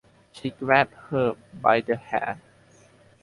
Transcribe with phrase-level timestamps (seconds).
[0.31, 2.41] She grabbed her by the hair.